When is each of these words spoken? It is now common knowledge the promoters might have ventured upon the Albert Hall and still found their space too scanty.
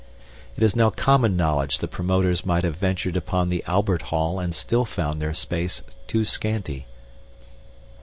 It 0.57 0.63
is 0.63 0.75
now 0.75 0.89
common 0.89 1.37
knowledge 1.37 1.77
the 1.77 1.87
promoters 1.87 2.43
might 2.43 2.63
have 2.63 2.75
ventured 2.77 3.15
upon 3.15 3.49
the 3.49 3.63
Albert 3.67 4.01
Hall 4.01 4.39
and 4.39 4.51
still 4.55 4.83
found 4.83 5.21
their 5.21 5.35
space 5.35 5.83
too 6.07 6.25
scanty. 6.25 6.87